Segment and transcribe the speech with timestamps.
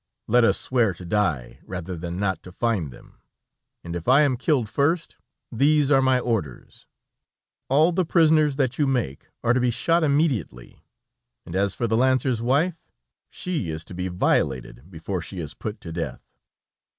[0.27, 3.19] Let us swear to die, rather than not to find them,
[3.83, 5.15] and if I am killed first,
[5.51, 6.87] these are my orders:
[7.69, 10.83] all the prisoners that you make are to be shot immediately,
[11.45, 12.89] and as for the lancer's wife,
[13.29, 16.25] she is to be violated before she is put to death."